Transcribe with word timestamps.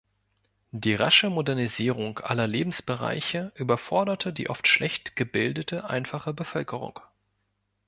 Die 0.71 0.95
rasche 0.95 1.29
Modernisierung 1.29 2.17
aller 2.17 2.47
Lebensbereiche 2.47 3.51
überforderte 3.53 4.33
die 4.33 4.49
oft 4.49 4.67
schlecht 4.67 5.15
gebildete 5.15 5.87
einfache 5.91 6.33
Bevölkerung. 6.33 6.99